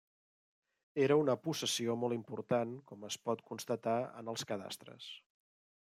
[1.07, 5.13] Era una possessió molt important com es pot constatar en els cadastres.